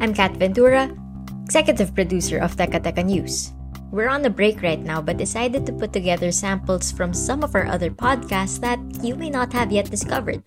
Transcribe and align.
I'm 0.00 0.14
Kat 0.14 0.38
Ventura, 0.38 0.94
executive 1.42 1.92
producer 1.92 2.38
of 2.38 2.54
Teka 2.54 3.02
News. 3.02 3.50
We're 3.90 4.06
on 4.06 4.24
a 4.24 4.30
break 4.30 4.62
right 4.62 4.78
now, 4.78 5.02
but 5.02 5.16
decided 5.16 5.66
to 5.66 5.72
put 5.72 5.92
together 5.92 6.30
samples 6.30 6.92
from 6.92 7.12
some 7.12 7.42
of 7.42 7.52
our 7.56 7.66
other 7.66 7.90
podcasts 7.90 8.60
that 8.60 8.78
you 9.02 9.16
may 9.16 9.28
not 9.28 9.52
have 9.52 9.72
yet 9.72 9.90
discovered. 9.90 10.38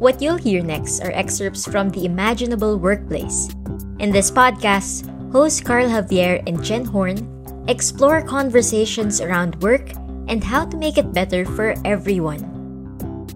What 0.00 0.22
you'll 0.22 0.40
hear 0.40 0.64
next 0.64 1.04
are 1.04 1.12
excerpts 1.12 1.68
from 1.68 1.90
The 1.90 2.06
Imaginable 2.06 2.78
Workplace. 2.78 3.52
In 4.00 4.08
this 4.08 4.30
podcast, 4.30 5.04
hosts 5.32 5.60
Carl 5.60 5.92
Javier 5.92 6.40
and 6.48 6.64
Jen 6.64 6.86
Horn 6.86 7.20
explore 7.68 8.22
conversations 8.24 9.20
around 9.20 9.60
work 9.60 9.92
and 10.32 10.42
how 10.42 10.64
to 10.64 10.78
make 10.78 10.96
it 10.96 11.12
better 11.12 11.44
for 11.44 11.76
everyone. 11.84 12.48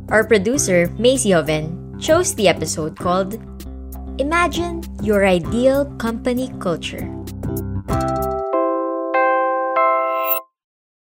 Our 0.08 0.24
producer, 0.24 0.88
Macy 0.96 1.34
Oven, 1.34 2.00
chose 2.00 2.34
the 2.34 2.48
episode 2.48 2.96
called 2.96 3.36
Imagine 4.18 4.80
Your 5.02 5.26
Ideal 5.26 5.84
Company 5.98 6.48
Culture. 6.58 7.04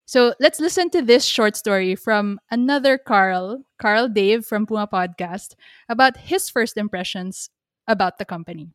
So 0.05 0.33
let's 0.39 0.59
listen 0.59 0.89
to 0.91 1.01
this 1.01 1.25
short 1.25 1.55
story 1.55 1.95
from 1.95 2.39
another 2.49 2.97
Carl, 2.97 3.65
Carl 3.81 4.07
Dave 4.07 4.45
from 4.45 4.65
Puma 4.65 4.87
Podcast, 4.87 5.55
about 5.89 6.31
his 6.31 6.49
first 6.49 6.77
impressions 6.77 7.49
about 7.87 8.17
the 8.17 8.25
company. 8.25 8.71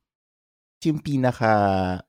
Yung 0.85 1.01
pinaka 1.01 2.03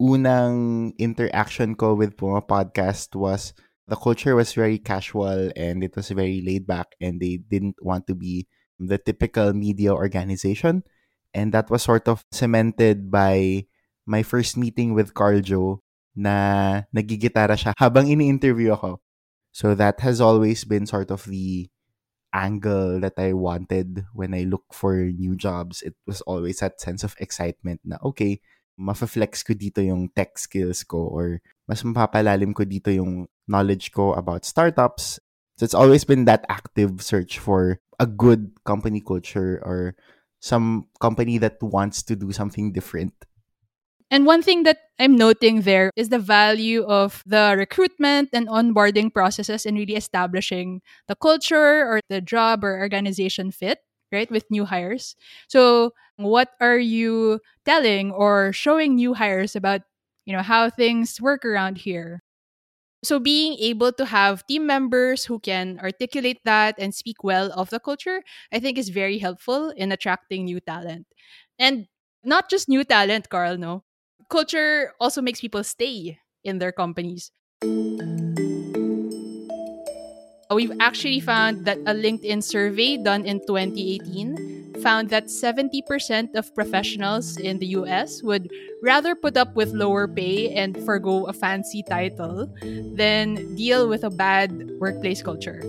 unang 0.00 0.92
interaction 0.98 1.74
ko 1.74 1.94
with 1.94 2.16
Puma 2.16 2.42
Podcast 2.42 3.14
was 3.14 3.52
the 3.86 3.96
culture 3.96 4.34
was 4.34 4.52
very 4.52 4.78
casual 4.78 5.50
and 5.54 5.84
it 5.84 5.94
was 5.94 6.10
very 6.10 6.40
laid 6.40 6.66
back 6.66 6.96
and 7.00 7.20
they 7.20 7.38
didn't 7.38 7.76
want 7.82 8.06
to 8.06 8.14
be 8.14 8.48
the 8.78 8.98
typical 8.98 9.52
media 9.52 9.92
organization. 9.92 10.82
And 11.34 11.52
that 11.52 11.70
was 11.70 11.82
sort 11.82 12.08
of 12.08 12.24
cemented 12.32 13.10
by 13.10 13.66
my 14.06 14.22
first 14.22 14.56
meeting 14.56 14.92
with 14.92 15.14
Carl 15.14 15.40
Joe 15.40 15.80
na 16.12 16.84
nagigitara 16.92 17.56
siya 17.56 17.72
habang 17.80 18.06
ini-interview 18.08 18.76
ako. 18.76 19.00
So 19.52 19.74
that 19.76 20.00
has 20.00 20.20
always 20.20 20.64
been 20.64 20.84
sort 20.84 21.10
of 21.10 21.24
the 21.24 21.68
angle 22.32 23.00
that 23.00 23.16
I 23.20 23.32
wanted 23.32 24.04
when 24.16 24.32
I 24.32 24.48
look 24.48 24.64
for 24.72 24.96
new 24.96 25.36
jobs. 25.36 25.82
It 25.84 25.94
was 26.08 26.20
always 26.24 26.60
that 26.60 26.80
sense 26.80 27.04
of 27.04 27.16
excitement 27.20 27.80
na, 27.84 27.96
okay, 28.04 28.40
mafa-flex 28.80 29.44
ko 29.44 29.52
dito 29.52 29.84
yung 29.84 30.08
tech 30.16 30.40
skills 30.40 30.82
ko 30.84 31.04
or 31.12 31.44
mas 31.68 31.84
mapapalalim 31.84 32.56
ko 32.56 32.64
dito 32.64 32.88
yung 32.88 33.28
knowledge 33.46 33.92
ko 33.92 34.16
about 34.16 34.48
startups. 34.48 35.20
So 35.60 35.64
it's 35.64 35.76
always 35.76 36.04
been 36.04 36.24
that 36.24 36.48
active 36.48 37.04
search 37.04 37.38
for 37.38 37.78
a 38.00 38.08
good 38.08 38.56
company 38.64 39.04
culture 39.04 39.60
or 39.60 39.94
some 40.42 40.90
company 41.00 41.38
that 41.38 41.62
wants 41.62 42.02
to 42.02 42.16
do 42.16 42.32
something 42.32 42.72
different. 42.72 43.14
And 44.10 44.26
one 44.26 44.42
thing 44.42 44.64
that 44.64 44.78
I'm 44.98 45.16
noting 45.16 45.62
there 45.62 45.90
is 45.96 46.10
the 46.10 46.18
value 46.18 46.82
of 46.84 47.22
the 47.24 47.54
recruitment 47.56 48.28
and 48.34 48.46
onboarding 48.48 49.14
processes 49.14 49.64
in 49.64 49.76
really 49.76 49.96
establishing 49.96 50.82
the 51.08 51.14
culture 51.14 51.86
or 51.86 52.00
the 52.10 52.20
job 52.20 52.62
or 52.64 52.78
organization 52.78 53.50
fit, 53.50 53.78
right, 54.10 54.30
with 54.30 54.44
new 54.50 54.66
hires. 54.66 55.16
So, 55.48 55.94
what 56.16 56.50
are 56.60 56.78
you 56.78 57.40
telling 57.64 58.10
or 58.10 58.52
showing 58.52 58.96
new 58.96 59.14
hires 59.14 59.56
about, 59.56 59.80
you 60.26 60.36
know, 60.36 60.42
how 60.42 60.68
things 60.68 61.18
work 61.18 61.46
around 61.46 61.78
here? 61.78 62.20
So, 63.04 63.18
being 63.18 63.58
able 63.58 63.92
to 63.92 64.06
have 64.06 64.46
team 64.46 64.66
members 64.66 65.24
who 65.24 65.40
can 65.40 65.78
articulate 65.82 66.38
that 66.44 66.76
and 66.78 66.94
speak 66.94 67.24
well 67.24 67.50
of 67.52 67.70
the 67.70 67.80
culture, 67.80 68.22
I 68.52 68.60
think 68.60 68.78
is 68.78 68.90
very 68.90 69.18
helpful 69.18 69.70
in 69.70 69.90
attracting 69.90 70.44
new 70.44 70.60
talent. 70.60 71.06
And 71.58 71.88
not 72.22 72.48
just 72.48 72.68
new 72.68 72.84
talent, 72.84 73.28
Carl, 73.28 73.58
no 73.58 73.82
culture 74.30 74.92
also 75.00 75.20
makes 75.20 75.40
people 75.40 75.62
stay 75.64 76.18
in 76.44 76.58
their 76.58 76.72
companies. 76.72 77.30
We've 80.50 80.72
actually 80.80 81.20
found 81.20 81.64
that 81.64 81.78
a 81.86 81.94
LinkedIn 81.96 82.42
survey 82.44 82.98
done 82.98 83.24
in 83.24 83.40
2018 83.46 84.61
found 84.82 85.08
that 85.10 85.26
70% 85.26 86.34
of 86.34 86.54
professionals 86.54 87.36
in 87.36 87.58
the 87.58 87.78
US 87.78 88.22
would 88.22 88.50
rather 88.82 89.14
put 89.14 89.36
up 89.36 89.54
with 89.54 89.72
lower 89.72 90.08
pay 90.08 90.50
and 90.50 90.76
forego 90.84 91.24
a 91.26 91.32
fancy 91.32 91.82
title 91.82 92.50
than 92.98 93.54
deal 93.54 93.88
with 93.88 94.02
a 94.02 94.10
bad 94.10 94.50
workplace 94.80 95.22
culture. 95.22 95.62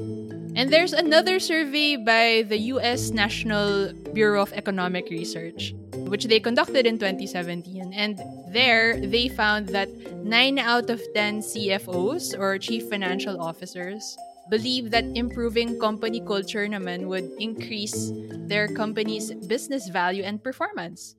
And 0.55 0.69
there's 0.71 0.93
another 0.93 1.39
survey 1.39 1.95
by 1.95 2.45
the 2.47 2.57
US 2.73 3.09
National 3.09 3.93
Bureau 4.13 4.41
of 4.41 4.53
Economic 4.53 5.09
Research, 5.09 5.73
which 6.09 6.25
they 6.25 6.39
conducted 6.39 6.85
in 6.85 6.97
2017. 6.97 7.93
And 7.93 8.21
there, 8.49 8.99
they 8.99 9.29
found 9.29 9.69
that 9.69 9.89
9 10.25 10.59
out 10.59 10.89
of 10.89 11.01
10 11.13 11.41
CFOs 11.41 12.37
or 12.37 12.57
chief 12.57 12.89
financial 12.89 13.41
officers 13.41 14.17
believe 14.49 14.91
that 14.91 15.05
improving 15.15 15.79
company 15.79 16.21
culture 16.21 16.67
naman 16.67 17.07
would 17.07 17.29
increase 17.39 18.11
their 18.47 18.67
company's 18.67 19.33
business 19.47 19.89
value 19.89 20.23
and 20.23 20.43
performance. 20.43 21.15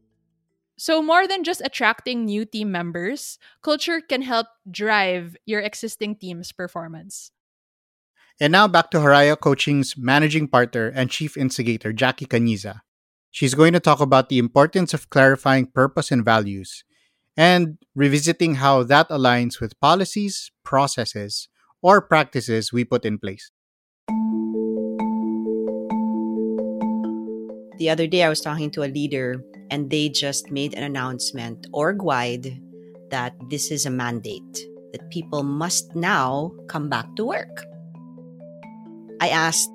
So, 0.77 1.01
more 1.01 1.27
than 1.27 1.45
just 1.45 1.63
attracting 1.65 2.25
new 2.25 2.45
team 2.45 2.73
members, 2.73 3.39
culture 3.63 4.01
can 4.01 4.23
help 4.23 4.49
drive 4.69 5.37
your 5.47 5.61
existing 5.61 6.17
team's 6.17 6.51
performance. 6.51 7.31
And 8.41 8.51
now 8.51 8.67
back 8.67 8.91
to 8.91 8.99
Haraya 8.99 9.39
Coaching's 9.39 9.97
managing 9.97 10.49
partner 10.49 10.91
and 10.93 11.11
chief 11.11 11.37
instigator, 11.37 11.93
Jackie 11.93 12.27
Cañiza. 12.27 12.81
She's 13.31 13.55
going 13.55 13.73
to 13.73 13.81
talk 13.81 14.01
about 14.01 14.29
the 14.29 14.39
importance 14.39 14.93
of 14.93 15.11
clarifying 15.11 15.67
purpose 15.67 16.11
and 16.11 16.25
values 16.25 16.83
and 17.37 17.79
revisiting 17.95 18.57
how 18.57 18.83
that 18.83 19.09
aligns 19.09 19.61
with 19.61 19.79
policies, 19.81 20.51
processes, 20.65 21.49
or 21.85 22.01
practices 22.01 22.73
we 22.73 22.83
put 22.83 23.05
in 23.05 23.19
place. 23.19 23.53
The 27.77 27.91
other 27.91 28.07
day, 28.07 28.25
I 28.25 28.31
was 28.31 28.41
talking 28.41 28.71
to 28.73 28.85
a 28.85 28.89
leader, 28.89 29.45
and 29.71 29.91
they 29.91 30.09
just 30.09 30.51
made 30.51 30.73
an 30.73 30.83
announcement, 30.83 31.67
org 31.73 32.01
wide, 32.01 32.59
that 33.11 33.35
this 33.51 33.71
is 33.71 33.85
a 33.85 33.91
mandate 33.91 34.57
that 34.93 35.11
people 35.11 35.43
must 35.43 35.95
now 35.95 36.53
come 36.69 36.89
back 36.89 37.05
to 37.17 37.27
work. 37.27 37.67
I 39.21 39.29
asked, 39.29 39.69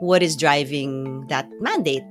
what 0.00 0.22
is 0.22 0.36
driving 0.36 1.26
that 1.28 1.48
mandate? 1.60 2.02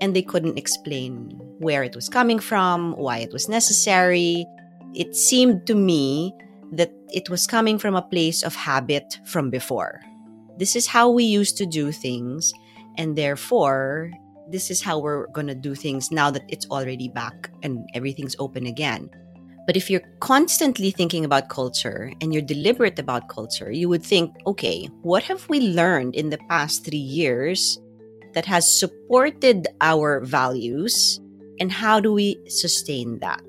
And 0.00 0.14
they 0.14 0.22
couldn't 0.22 0.58
explain 0.58 1.36
where 1.58 1.82
it 1.82 1.96
was 1.96 2.08
coming 2.08 2.38
from, 2.38 2.92
why 2.92 3.18
it 3.18 3.32
was 3.32 3.48
necessary. 3.48 4.46
It 4.94 5.16
seemed 5.16 5.66
to 5.66 5.74
me 5.74 6.32
that 6.72 6.92
it 7.12 7.28
was 7.28 7.46
coming 7.46 7.78
from 7.78 7.94
a 7.94 8.02
place 8.02 8.42
of 8.42 8.54
habit 8.54 9.18
from 9.24 9.50
before. 9.50 10.00
This 10.58 10.76
is 10.76 10.86
how 10.86 11.10
we 11.10 11.24
used 11.24 11.56
to 11.58 11.66
do 11.66 11.90
things, 11.92 12.52
and 12.96 13.16
therefore, 13.16 14.10
this 14.50 14.70
is 14.70 14.82
how 14.82 14.98
we're 14.98 15.26
going 15.28 15.46
to 15.46 15.54
do 15.54 15.74
things 15.74 16.10
now 16.10 16.30
that 16.30 16.44
it's 16.48 16.66
already 16.70 17.08
back 17.08 17.50
and 17.62 17.88
everything's 17.94 18.36
open 18.38 18.66
again. 18.66 19.08
But 19.66 19.76
if 19.76 19.88
you're 19.88 20.02
constantly 20.18 20.90
thinking 20.90 21.24
about 21.24 21.48
culture 21.48 22.12
and 22.20 22.34
you're 22.34 22.42
deliberate 22.42 22.98
about 22.98 23.28
culture, 23.28 23.70
you 23.70 23.88
would 23.88 24.02
think, 24.02 24.34
okay, 24.46 24.86
what 25.02 25.22
have 25.24 25.48
we 25.48 25.60
learned 25.60 26.16
in 26.16 26.30
the 26.30 26.38
past 26.48 26.84
three 26.84 26.98
years 26.98 27.78
that 28.34 28.46
has 28.46 28.78
supported 28.78 29.68
our 29.80 30.20
values? 30.24 31.20
And 31.60 31.70
how 31.70 32.00
do 32.00 32.12
we 32.12 32.36
sustain 32.48 33.18
that? 33.20 33.44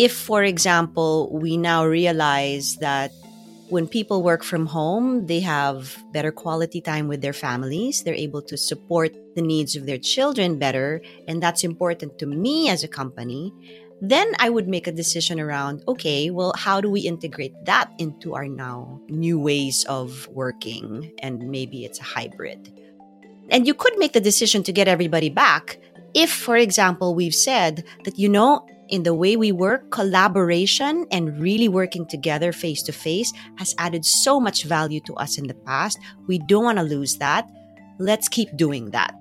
If, 0.00 0.16
for 0.16 0.42
example, 0.42 1.28
we 1.28 1.58
now 1.58 1.84
realize 1.84 2.76
that 2.80 3.12
when 3.68 3.86
people 3.86 4.22
work 4.22 4.42
from 4.42 4.64
home, 4.64 5.26
they 5.26 5.40
have 5.40 5.94
better 6.10 6.32
quality 6.32 6.80
time 6.80 7.06
with 7.06 7.20
their 7.20 7.34
families. 7.34 8.02
They're 8.02 8.14
able 8.14 8.40
to 8.48 8.56
support 8.56 9.12
the 9.36 9.42
needs 9.42 9.76
of 9.76 9.84
their 9.84 9.98
children 9.98 10.58
better. 10.58 11.02
And 11.28 11.42
that's 11.42 11.64
important 11.64 12.18
to 12.20 12.24
me 12.24 12.70
as 12.70 12.82
a 12.82 12.88
company. 12.88 13.52
then 14.00 14.32
I 14.38 14.48
would 14.48 14.66
make 14.66 14.86
a 14.88 14.92
decision 14.92 15.38
around 15.38 15.84
okay, 15.86 16.30
well, 16.30 16.54
how 16.56 16.80
do 16.80 16.88
we 16.88 17.02
integrate 17.04 17.52
that 17.68 17.92
into 17.98 18.32
our 18.32 18.48
now 18.48 18.98
new 19.08 19.38
ways 19.38 19.84
of 19.84 20.26
working? 20.32 21.12
And 21.20 21.50
maybe 21.50 21.84
it's 21.84 22.00
a 22.00 22.08
hybrid. 22.16 22.72
And 23.52 23.66
you 23.68 23.74
could 23.74 23.92
make 23.98 24.14
the 24.16 24.24
decision 24.24 24.62
to 24.64 24.72
get 24.72 24.88
everybody 24.88 25.28
back 25.28 25.76
if, 26.14 26.32
for 26.32 26.56
example, 26.56 27.14
we've 27.14 27.34
said 27.34 27.84
that, 28.04 28.18
you 28.18 28.28
know, 28.28 28.66
in 28.90 29.04
the 29.04 29.14
way 29.14 29.36
we 29.36 29.52
work, 29.52 29.90
collaboration 29.90 31.06
and 31.10 31.40
really 31.40 31.68
working 31.68 32.06
together 32.06 32.52
face 32.52 32.82
to 32.82 32.92
face 32.92 33.32
has 33.56 33.74
added 33.78 34.04
so 34.04 34.38
much 34.38 34.64
value 34.64 35.00
to 35.06 35.14
us 35.14 35.38
in 35.38 35.46
the 35.46 35.54
past. 35.54 35.98
We 36.26 36.38
don't 36.38 36.64
want 36.64 36.78
to 36.78 36.84
lose 36.84 37.16
that. 37.16 37.48
Let's 37.98 38.28
keep 38.28 38.56
doing 38.56 38.90
that. 38.90 39.14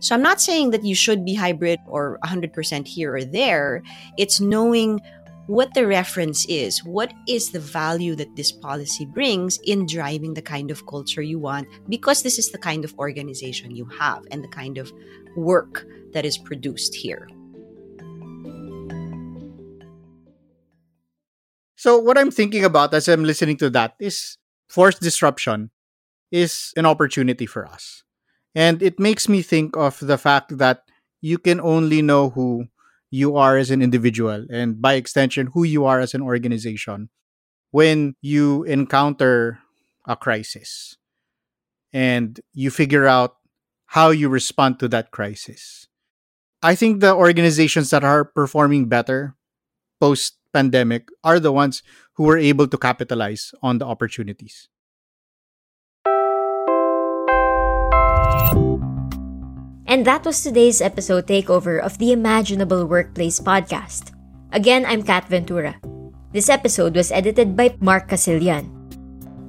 So 0.00 0.16
I'm 0.16 0.22
not 0.22 0.40
saying 0.40 0.70
that 0.70 0.84
you 0.84 0.96
should 0.96 1.24
be 1.24 1.34
hybrid 1.34 1.78
or 1.86 2.18
100% 2.24 2.88
here 2.88 3.14
or 3.14 3.24
there. 3.24 3.82
It's 4.18 4.40
knowing 4.40 5.00
what 5.46 5.74
the 5.74 5.86
reference 5.86 6.44
is. 6.46 6.82
What 6.84 7.12
is 7.28 7.50
the 7.50 7.60
value 7.60 8.14
that 8.16 8.34
this 8.34 8.50
policy 8.50 9.06
brings 9.06 9.58
in 9.64 9.86
driving 9.86 10.34
the 10.34 10.42
kind 10.42 10.70
of 10.70 10.86
culture 10.86 11.22
you 11.22 11.38
want? 11.38 11.68
Because 11.88 12.22
this 12.22 12.38
is 12.38 12.50
the 12.50 12.58
kind 12.58 12.84
of 12.84 12.94
organization 12.98 13.70
you 13.70 13.84
have 13.98 14.24
and 14.30 14.42
the 14.42 14.48
kind 14.48 14.78
of 14.78 14.92
work 15.36 15.86
that 16.12 16.24
is 16.24 16.38
produced 16.38 16.94
here. 16.94 17.28
So 21.82 21.98
what 21.98 22.16
I'm 22.16 22.30
thinking 22.30 22.64
about 22.64 22.94
as 22.94 23.08
I'm 23.08 23.24
listening 23.24 23.56
to 23.56 23.68
that 23.70 23.96
is 23.98 24.38
forced 24.68 25.02
disruption 25.02 25.72
is 26.30 26.72
an 26.76 26.86
opportunity 26.86 27.44
for 27.44 27.66
us. 27.66 28.04
And 28.54 28.80
it 28.80 29.00
makes 29.00 29.28
me 29.28 29.42
think 29.42 29.76
of 29.76 29.98
the 29.98 30.16
fact 30.16 30.58
that 30.58 30.84
you 31.20 31.38
can 31.38 31.60
only 31.60 32.00
know 32.00 32.30
who 32.30 32.66
you 33.10 33.36
are 33.36 33.56
as 33.56 33.72
an 33.72 33.82
individual 33.82 34.46
and 34.48 34.80
by 34.80 34.94
extension 34.94 35.48
who 35.54 35.64
you 35.64 35.84
are 35.84 35.98
as 35.98 36.14
an 36.14 36.22
organization 36.22 37.10
when 37.72 38.14
you 38.22 38.62
encounter 38.62 39.58
a 40.06 40.14
crisis 40.14 40.96
and 41.92 42.38
you 42.54 42.70
figure 42.70 43.08
out 43.08 43.38
how 43.86 44.10
you 44.10 44.28
respond 44.28 44.78
to 44.78 44.86
that 44.86 45.10
crisis. 45.10 45.88
I 46.62 46.76
think 46.76 47.00
the 47.00 47.12
organizations 47.12 47.90
that 47.90 48.04
are 48.04 48.24
performing 48.24 48.86
better 48.86 49.34
post 49.98 50.38
pandemic 50.52 51.08
are 51.24 51.40
the 51.40 51.52
ones 51.52 51.82
who 52.14 52.24
were 52.24 52.38
able 52.38 52.68
to 52.68 52.76
capitalize 52.76 53.52
on 53.62 53.78
the 53.78 53.86
opportunities. 53.86 54.68
And 59.86 60.06
that 60.06 60.24
was 60.24 60.42
today's 60.42 60.80
episode 60.80 61.26
takeover 61.26 61.80
of 61.80 61.98
the 61.98 62.12
Imaginable 62.12 62.86
Workplace 62.86 63.40
podcast. 63.40 64.16
Again, 64.52 64.86
I'm 64.86 65.02
Kat 65.02 65.28
Ventura. 65.28 65.76
This 66.32 66.48
episode 66.48 66.96
was 66.96 67.12
edited 67.12 67.56
by 67.56 67.76
Mark 67.80 68.08
Casilian. 68.08 68.72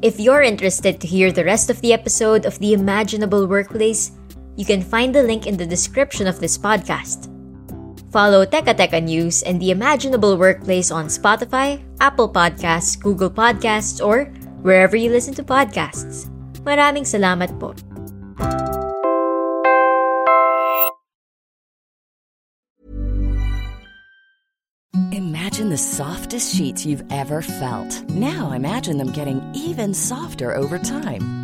If 0.04 0.20
you're 0.20 0.44
interested 0.44 1.00
to 1.00 1.08
hear 1.08 1.32
the 1.32 1.46
rest 1.46 1.70
of 1.70 1.80
the 1.80 1.94
episode 1.94 2.46
of 2.46 2.60
the 2.60 2.74
Imaginable 2.74 3.48
Workplace, 3.48 4.12
you 4.58 4.66
can 4.66 4.82
find 4.84 5.16
the 5.16 5.24
link 5.24 5.48
in 5.48 5.56
the 5.56 5.66
description 5.66 6.28
of 6.28 6.42
this 6.42 6.58
podcast. 6.58 7.33
Follow 8.14 8.46
Teka 8.46 8.78
Teka 8.78 9.02
News 9.02 9.42
and 9.42 9.58
the 9.58 9.74
Imaginable 9.74 10.38
Workplace 10.38 10.94
on 10.94 11.10
Spotify, 11.10 11.82
Apple 11.98 12.30
Podcasts, 12.30 12.94
Google 12.94 13.34
Podcasts, 13.34 13.98
or 13.98 14.30
wherever 14.62 14.94
you 14.94 15.10
listen 15.10 15.34
to 15.34 15.42
podcasts. 15.42 16.30
Maraming 16.62 17.10
salamat 17.10 17.58
po. 17.58 17.74
Imagine 25.10 25.74
the 25.74 25.82
softest 25.82 26.54
sheets 26.54 26.86
you've 26.86 27.06
ever 27.10 27.42
felt. 27.42 27.90
Now 28.14 28.54
imagine 28.54 29.02
them 29.02 29.10
getting 29.10 29.42
even 29.58 29.98
softer 29.98 30.54
over 30.54 30.78
time. 30.78 31.43